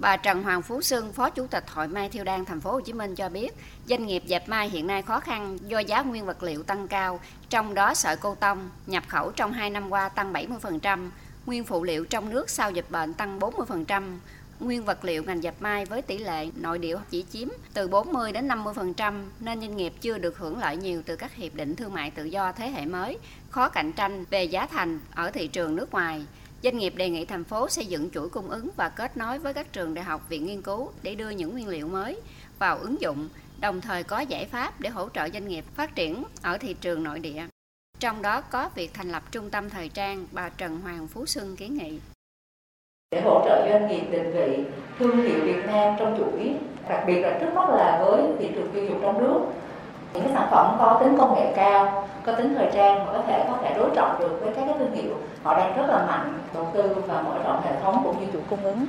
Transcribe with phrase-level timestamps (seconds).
[0.00, 2.80] Bà Trần Hoàng Phú Sương, Phó Chủ tịch Hội Mai Thiêu Đan Thành phố Hồ
[2.80, 3.54] Chí Minh cho biết,
[3.86, 7.20] doanh nghiệp dệt may hiện nay khó khăn do giá nguyên vật liệu tăng cao,
[7.50, 11.10] trong đó sợi cô tông nhập khẩu trong 2 năm qua tăng 70%,
[11.46, 14.18] nguyên phụ liệu trong nước sau dịch bệnh tăng 40%,
[14.60, 18.32] nguyên vật liệu ngành dệt may với tỷ lệ nội địa chỉ chiếm từ 40
[18.32, 21.94] đến 50% nên doanh nghiệp chưa được hưởng lợi nhiều từ các hiệp định thương
[21.94, 23.18] mại tự do thế hệ mới,
[23.50, 26.26] khó cạnh tranh về giá thành ở thị trường nước ngoài.
[26.62, 29.54] Doanh nghiệp đề nghị thành phố xây dựng chuỗi cung ứng và kết nối với
[29.54, 32.20] các trường đại học, viện nghiên cứu để đưa những nguyên liệu mới
[32.58, 33.28] vào ứng dụng,
[33.60, 37.02] đồng thời có giải pháp để hỗ trợ doanh nghiệp phát triển ở thị trường
[37.02, 37.46] nội địa.
[37.98, 41.56] Trong đó có việc thành lập trung tâm thời trang, bà Trần Hoàng Phú Xuân
[41.56, 42.00] kiến nghị.
[43.10, 44.64] Để hỗ trợ doanh nghiệp định vị
[44.98, 46.54] thương hiệu Việt Nam trong chuỗi,
[46.88, 49.40] đặc biệt là trước mắt là với thị trường tiêu dùng trong nước,
[50.50, 53.74] phẩm có tính công nghệ cao, có tính thời trang mà có thể có thể
[53.74, 55.14] đối trọng được với các cái thương hiệu.
[55.42, 58.42] Họ đang rất là mạnh đầu tư và mở rộng hệ thống cũng như chuỗi
[58.50, 58.86] cung ứng.